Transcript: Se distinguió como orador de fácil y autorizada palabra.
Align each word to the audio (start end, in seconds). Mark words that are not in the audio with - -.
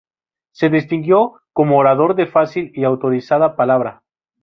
Se 0.51 0.69
distinguió 0.71 1.43
como 1.53 1.77
orador 1.77 2.15
de 2.15 2.25
fácil 2.25 2.71
y 2.73 2.85
autorizada 2.85 3.55
palabra. 3.55 4.01